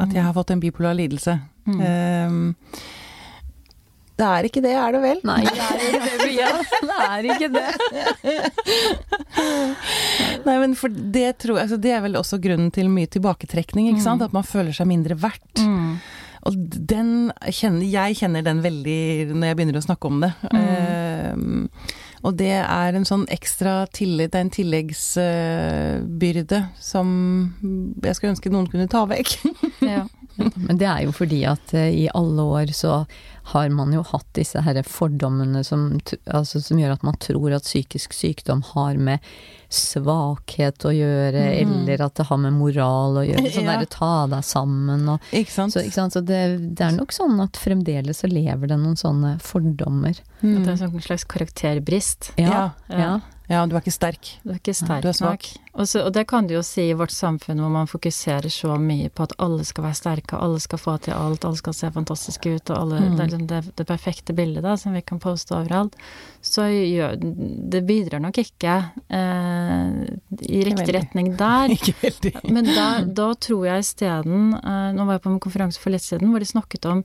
[0.00, 1.38] at jeg har fått en bipolar lidelse.
[1.66, 1.80] Mm.
[1.82, 2.82] Eh,
[4.22, 5.20] det er ikke det, er det vel?
[5.26, 6.48] Nei, det er ikke det.
[6.82, 7.68] Det er ikke det.
[10.46, 13.88] Nei, men for det tror jeg altså Det er vel også grunnen til mye tilbaketrekning,
[13.92, 14.22] ikke sant?
[14.22, 14.28] Mm.
[14.28, 15.62] At man føler seg mindre verdt.
[15.64, 15.96] Mm.
[16.48, 16.54] Og
[16.90, 19.02] den kjenner Jeg kjenner den veldig
[19.34, 20.32] når jeg begynner å snakke om det.
[20.58, 21.34] Eh,
[22.22, 27.08] og det er en sånn ekstra tillit, det er en tilleggsbyrde som
[28.02, 29.28] jeg skulle ønske noen kunne ta vekk.
[29.82, 30.02] Ja.
[30.36, 33.04] Men det er jo fordi at eh, i alle år så
[33.52, 35.88] har man jo hatt disse her fordommene som,
[36.30, 39.18] altså, som gjør at man tror at psykisk sykdom har med
[39.72, 41.72] svakhet å gjøre, mm.
[41.82, 43.50] eller at det har med moral å gjøre.
[43.54, 43.76] Sånn Ja.
[43.76, 45.74] derre ta deg sammen og Ikke sant?
[45.74, 46.14] Så, ikke sant?
[46.16, 46.40] så det,
[46.76, 50.16] det er nok sånn at fremdeles så lever det noen sånne fordommer.
[50.16, 50.56] At Mm.
[50.64, 52.32] det er en sånn slags karakterbrist.
[52.40, 52.98] Ja, ja.
[52.98, 53.10] ja,
[53.48, 54.28] du er ikke sterk.
[54.44, 55.46] Du er ikke sterk du er nok.
[55.72, 58.74] Og, så, og det kan du jo si i vårt samfunn hvor man fokuserer så
[58.80, 61.90] mye på at alle skal være sterke, alle skal få til alt, alle skal se
[61.94, 63.16] fantastiske ut, og alle, Mm.
[63.16, 65.96] det liksom det, det perfekte bildet da, som vi kan poste overalt.
[66.44, 67.16] Så gjør,
[67.72, 68.76] det bidrar nok ikke
[69.08, 69.92] eh,
[70.48, 71.72] i riktig retning der.
[71.76, 72.34] Ikke veldig.
[72.52, 76.04] Men da, da tror jeg isteden eh, Nå var jeg på en konferanse for litt
[76.04, 77.04] siden hvor de snakket om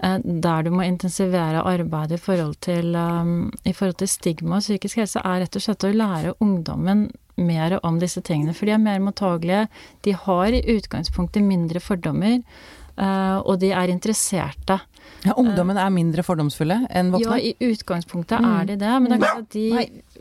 [0.00, 4.96] der du må intensivere arbeidet i forhold til, um, i forhold til stigma og psykisk
[5.00, 7.06] helse, er rett og slett å lære ungdommen
[7.36, 8.54] mer om disse tingene.
[8.56, 9.66] For de er mer mottagelige.
[10.04, 12.42] De har i utgangspunktet mindre fordommer.
[12.96, 14.78] Uh, og de er interesserte.
[15.24, 18.46] Ja, ungdommen er mindre fordomsfulle enn Ja, i utgangspunktet Mm.
[18.60, 19.68] er de det, men det er klart at de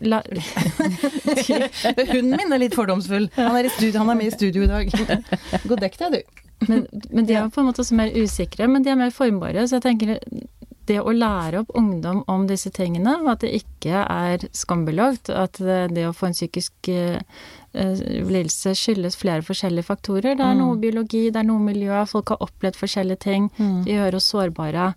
[0.04, 0.20] la,
[2.12, 3.30] Hunden min er litt fordomsfull.
[3.38, 4.92] Han er, i studio, han er med i studio i dag.
[5.70, 6.45] God dekk deg, du.
[6.68, 9.68] Men, men de er på en måte også mer usikre, men de er mer formbare.
[9.68, 10.20] Så jeg tenker
[10.86, 15.58] det å lære opp ungdom om disse tingene, og at det ikke er skambelagt, at
[15.58, 17.18] det, det å få en psykisk eh,
[17.74, 20.36] lidelse skyldes flere forskjellige faktorer.
[20.38, 20.62] Det er Mm.
[20.62, 23.50] noe biologi, det er noe miljø, folk har opplevd forskjellige ting.
[23.58, 24.94] De gjør oss sårbare.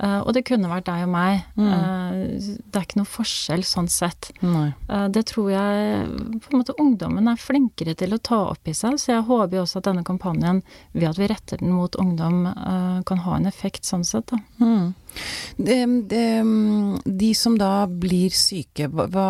[0.00, 1.42] Eh, og det kunne vært deg og meg.
[1.60, 1.66] Mm.
[1.68, 4.30] Uh, det er ikke noe forskjell sånn sett.
[4.40, 6.06] Eh, Det tror jeg
[6.40, 9.58] på en måte ungdommen er flinkere til å ta opp i seg, så jeg håper
[9.58, 10.62] jo også at denne kampanjen,
[10.94, 12.46] ved at vi retter den mot ungdom,
[13.06, 14.38] kan ha en effekt sånn sett, da.
[14.60, 14.94] Mm.
[15.58, 15.76] De,
[16.08, 16.24] de,
[17.04, 19.28] de som da blir syke, hva,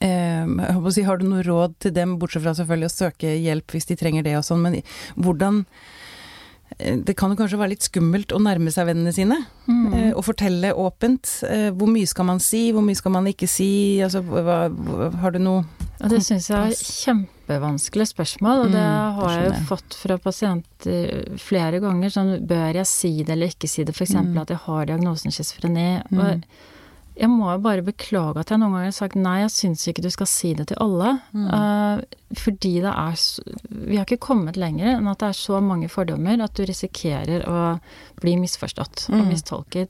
[0.00, 3.90] eh, si, Har du noe råd til dem, bortsett fra selvfølgelig å søke hjelp hvis
[3.90, 4.80] de trenger det og sånn, men
[5.16, 5.64] hvordan
[6.78, 9.34] det kan jo kanskje være litt skummelt å nærme seg vennene sine.
[9.66, 9.92] Mm.
[9.94, 11.42] eh, Og fortelle åpent.
[11.48, 13.98] Eh, Hvor mye skal man si, hvor mye skal man ikke si?
[14.04, 15.64] Altså, hva, hva- har du noe
[16.00, 20.16] ja, det syns jeg er kjempevanskelig spørsmål, og det Mm, har jeg jo fått fra
[20.18, 22.08] pasienter flere ganger.
[22.14, 24.14] Sånn bør jeg si det eller ikke si det, f.eks.
[24.14, 24.38] Mm.
[24.38, 26.02] at jeg har diagnosen schizofreni.
[26.12, 26.18] Mm.
[26.20, 26.44] Og
[27.18, 30.04] jeg må jo bare beklage at jeg noen ganger har sagt nei, jeg syns ikke
[30.04, 31.16] du skal si det til alle.
[31.34, 31.48] Mm.
[31.50, 33.16] Uh, fordi det er
[33.88, 37.46] Vi har ikke kommet lenger enn at det er så mange fordommer at du risikerer
[37.48, 37.62] å
[38.22, 39.28] bli misforstått og Mm.
[39.32, 39.88] mistolket.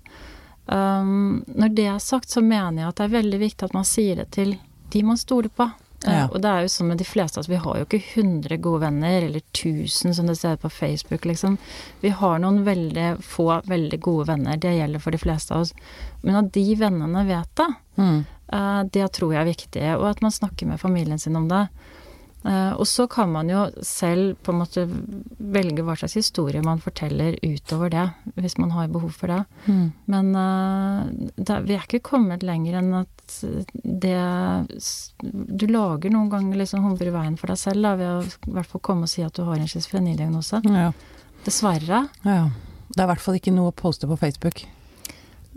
[0.68, 3.84] Um, når det er sagt, så mener jeg at det er veldig viktig at man
[3.88, 4.56] sier det til
[4.92, 5.68] de man stoler på.
[6.06, 6.28] Eh, Ja.
[6.30, 8.80] og det er jo sånn med de fleste at vi har jo ikke 100 gode
[8.80, 11.58] venner, eller 1000 som det ser på Facebook, liksom.
[12.00, 15.74] Vi har noen veldig få veldig gode venner, det gjelder for de fleste av oss.
[16.22, 18.24] Men at de vennene vet det, mm.
[18.52, 19.84] uh, det tror jeg er viktig.
[19.98, 21.66] Og at man snakker med familien sin om det.
[22.44, 24.86] Uh, og så kan man jo selv på en måte
[25.38, 28.06] velge hva slags historie man forteller utover det,
[28.38, 29.44] hvis man har behov for det.
[29.66, 29.92] Mm.
[30.06, 33.17] Men uh, det, vi er ikke kommet lenger enn at
[33.82, 34.14] det
[35.56, 38.56] Du lager noen ganger liksom humper i veien for deg selv da, ved å i
[38.56, 40.62] hvert fall komme og si at du har en schizofrenidiagnose.
[40.64, 40.90] Ja.
[41.46, 42.06] Dessverre.
[42.24, 42.48] ja.
[42.88, 44.62] Det er i hvert fall ikke noe å poste på Facebook.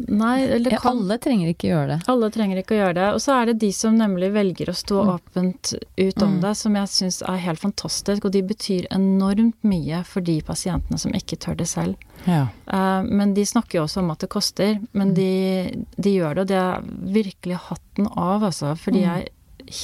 [0.07, 1.97] Nei, eller kan alle trenger ikke gjøre det.
[2.09, 3.07] Alle trenger ikke å gjøre det.
[3.13, 5.11] Og så er det de som nemlig velger å stå Mm.
[5.19, 6.41] åpent ut om Mm.
[6.41, 8.25] det, som jeg syns er helt fantastisk.
[8.25, 11.95] Og de betyr enormt mye for de pasientene som ikke tør det selv.
[12.25, 12.47] Ja.
[12.67, 14.75] Uh, men de snakker jo også om at det koster.
[14.79, 14.87] Mm.
[14.93, 16.81] Men de, de gjør det, og det er
[17.13, 18.75] virkelig hatten av, altså.
[18.77, 19.17] For de Mm.
[19.17, 19.27] er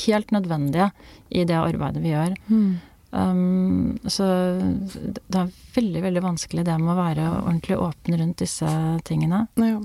[0.08, 0.92] helt nødvendige
[1.32, 2.36] i det arbeidet vi gjør.
[3.12, 3.18] Mm.
[3.18, 4.26] Um, så
[4.94, 8.68] det er veldig, veldig vanskelig det med å være ordentlig åpen rundt disse
[9.08, 9.48] tingene.
[9.56, 9.80] Ja.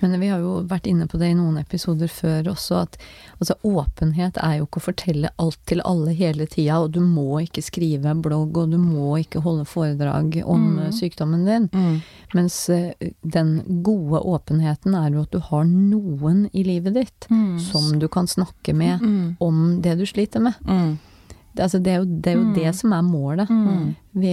[0.00, 2.96] Men vi har jo vært inne på det i noen episoder før også, at
[3.38, 7.42] altså, åpenhet er jo ikke å fortelle alt til alle hele tida, og du må
[7.44, 10.92] ikke skrive blogg, og du må ikke holde foredrag om Mm.
[10.96, 11.68] sykdommen din.
[11.72, 12.00] Mm.
[12.34, 17.58] Mens eh, den gode åpenheten er jo at du har noen i livet ditt Mm.
[17.60, 19.36] som du kan snakke med Mm.
[19.40, 20.54] om det du sliter med.
[21.52, 21.56] Mm.
[21.56, 22.54] Det, altså, det er jo, det, er jo Mm.
[22.56, 23.50] det som er målet.
[23.50, 23.94] Mm.
[24.14, 24.32] Vi,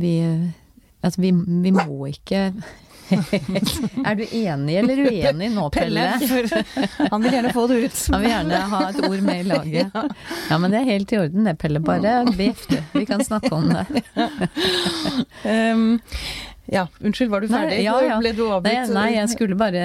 [0.00, 0.14] vi
[1.02, 2.52] Altså, vi, vi må ikke
[4.06, 6.04] Er du enig eller uenig nå, Pelle?
[7.10, 7.96] Han vil gjerne få det ut.
[8.12, 9.96] Han vil gjerne ha et ord med i laget.
[10.50, 11.80] Ja, men det er helt i orden det, Pelle.
[11.82, 12.76] Bare beff, du.
[12.94, 14.04] Vi kan snakke om det.
[15.44, 15.98] Um,
[16.70, 17.78] ja, unnskyld, var du Nei, ferdig?
[17.84, 18.18] ja, ja.
[18.20, 18.92] Ble du Nei, avbrutt?
[18.94, 19.84] nei, jeg skulle bare,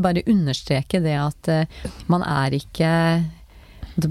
[0.00, 2.90] bare understreke det at uh, man er ikke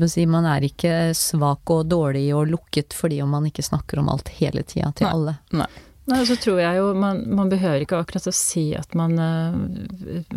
[0.10, 4.10] si, Man er ikke svak og dårlig og lukket fordi om man ikke snakker om
[4.10, 5.14] alt hele tida til Nei.
[5.14, 5.36] alle.
[6.06, 9.16] Nei, og så tror jeg jo man, man behøver ikke akkurat å si at man
[9.18, 9.56] eh,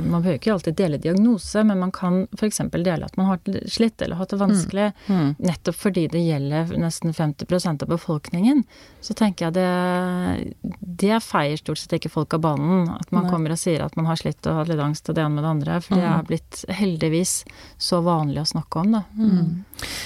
[0.00, 2.62] Man behøver ikke alltid dele diagnose, men man kan f.eks.
[2.72, 4.86] dele at man har slitt eller hatt det vanskelig.
[5.12, 5.34] Mm.
[5.44, 8.64] Nettopp fordi det gjelder nesten 50% av befolkningen.
[9.08, 10.54] Så tenker jeg det
[11.00, 12.88] Det feier stort sett ikke folk av banen.
[12.92, 13.30] At man Nei.
[13.32, 15.44] kommer og sier at man har slitt og hatt litt angst og det ene med
[15.46, 15.78] det andre.
[15.80, 16.18] For det Mm.
[16.18, 17.32] er blitt heldigvis
[17.78, 19.02] så vanlig å snakke om, da.
[19.16, 19.64] Mm.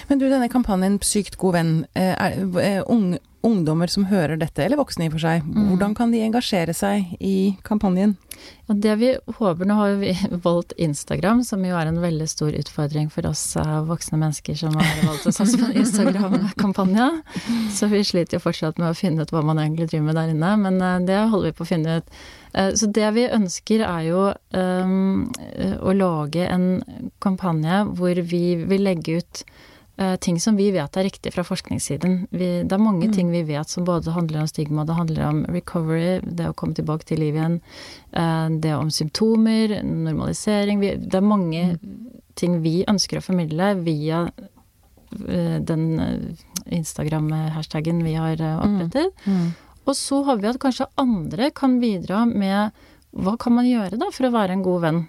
[0.08, 4.60] Men du, denne kampanjen Sykt god venn, er, er, eh, ung, ungdommer som hører dette,
[4.62, 5.68] eller voksne i og for seg, Mm.
[5.70, 8.16] hvordan kan de engasjere seg i kampanjen?
[8.70, 10.12] Og det vi håper Nå har vi
[10.46, 14.76] valgt Instagram, som jo er en veldig stor utfordring for oss eh, voksne mennesker som
[14.78, 17.08] har valgt å satse på en Instagram-kampanje.
[17.74, 20.32] Så vi sliter jo fortsatt med å finne ut hva man egentlig driver med der
[20.34, 22.14] inne, men eh, det holder vi på å finne ut.
[22.54, 24.22] Eh, Så det vi ønsker er jo
[24.56, 25.26] um,
[25.80, 26.66] å lage en
[27.22, 29.44] kampanje hvor vi vil legge ut
[30.20, 32.14] ting som vi vet er riktig fra forskningssiden.
[32.32, 33.12] Vi, det er mange Mm.
[33.14, 36.74] ting vi vet som både handler om stigma, det handler om recovery, det å komme
[36.74, 37.60] tilbake til liv igjen,
[38.12, 41.78] eh, det om symptomer, normalisering vi, Det er mange
[42.34, 44.32] ting vi ønsker å formidle via
[45.28, 46.34] eh, den eh,
[46.78, 49.12] Instagram-hashtagen vi har eh, opprettet.
[49.86, 52.70] Og så håper vi at kanskje andre kan bidra med
[53.12, 55.00] hva kan man gjøre da for å være en god venn?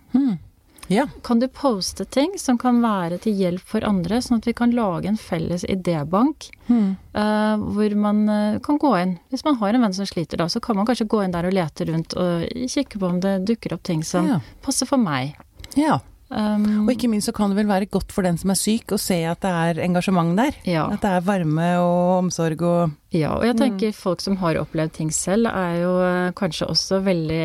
[0.91, 1.07] Ja.
[1.23, 4.71] Kan du poste ting som kan være til hjelp for andre, sånn at vi kan
[4.75, 6.95] lage en felles idébank Mm.
[7.15, 9.17] uh, hvor man uh, kan gå inn.
[9.31, 11.45] Hvis man har en venn som sliter da, så kan man kanskje gå inn der
[11.49, 14.39] og lete rundt og kikke på om det dukker opp ting som Ja.
[14.61, 15.35] passer for meg.
[15.75, 15.99] ja.
[16.33, 18.95] Um, Og ikke minst så kan det vel være godt for den som er syk,
[18.95, 20.57] å se at det er engasjement der.
[20.65, 20.87] ja.
[20.89, 24.95] At det er varme og omsorg og Ja, og jeg tenker folk som har opplevd
[24.97, 27.43] ting selv, er jo eh, kanskje også veldig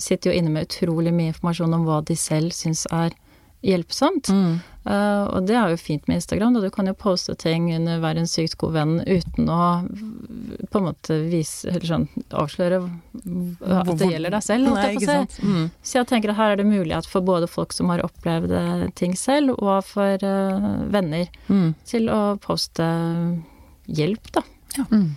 [0.00, 3.12] Sitter jo inne med utrolig mye informasjon om hva de selv syns er
[3.62, 4.28] hjelpsomt.
[4.30, 7.98] Eh, og det er jo fint med Instagram, da du kan jo poste ting under
[8.00, 9.58] være en sykt god venn uten å
[10.70, 15.06] på en måte vise Eller sånn avsløre at det gjelder deg selv, Nei, ikke si.
[15.10, 15.36] sant.
[15.44, 15.66] Mm.
[15.84, 18.86] Så jeg tenker at her er det mulighet for både folk som har opplevd eh,
[18.96, 21.74] ting selv, og for uh, venner Mm.
[21.84, 22.86] til å poste
[23.90, 24.42] hjelp, da.
[24.90, 25.08] Mm.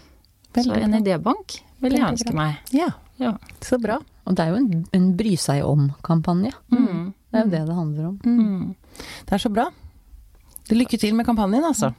[0.57, 2.59] Så en idébank vil jeg ønske meg.
[2.75, 3.35] Ja, Ja.
[3.61, 3.99] så bra.
[4.25, 6.51] Og det er jo en, en bry seg om-kampanje.
[6.71, 7.13] Mm.
[7.33, 8.17] Det er jo det det handler om.
[8.23, 8.75] Mm.
[9.25, 9.65] Det er så bra.
[10.69, 11.89] Lykke til med kampanjen, altså.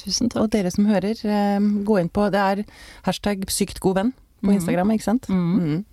[0.00, 0.42] Tusen takk.
[0.42, 2.64] Og dere som hører, eh, gå inn på Det er
[3.06, 4.54] hashtag sykt god venn på Mhm.
[4.58, 5.26] Instagram, ikke sant?
[5.28, 5.54] Mm.
[5.60, 5.84] Mhm.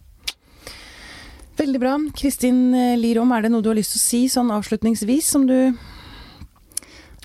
[1.57, 1.97] Veldig bra.
[2.13, 5.47] Kristin eh, Lirom, er det noe du har lyst til å si sånn avslutningsvis, som
[5.47, 5.53] du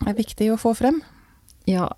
[0.06, 1.02] er viktig å få frem?
[1.66, 1.88] Ja,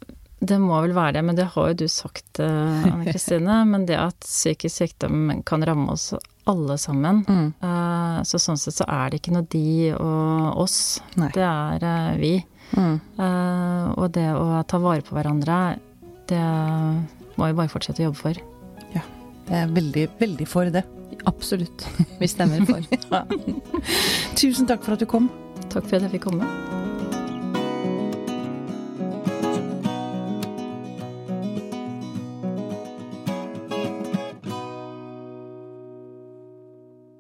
[0.49, 3.61] det må vel være det, men det har jo du sagt, eh, Anne Kristine.
[3.73, 6.13] men det at psykisk sykdom kan ramme oss
[6.51, 7.23] alle sammen.
[7.29, 7.53] Mm.
[7.61, 10.79] eh, Så sånn sett så er det ikke noe de og oss.
[11.21, 11.31] Nei.
[11.35, 12.35] Det er eh, vi.
[12.75, 12.97] Mm.
[14.01, 15.59] Og det å ta vare på hverandre,
[16.27, 16.41] det
[17.37, 18.41] må vi bare fortsette å jobbe for.
[18.97, 19.05] Ja.
[19.47, 20.83] Jeg er veldig, veldig for det.
[21.31, 21.87] Absolutt.
[22.21, 22.83] Vi stemmer for.
[24.41, 25.31] Tusen takk for at du kom.
[25.69, 26.84] Takk for at jeg fikk komme.